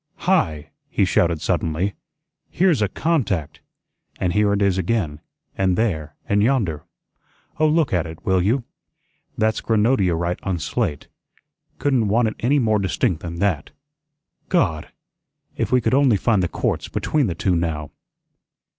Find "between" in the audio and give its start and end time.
16.87-17.27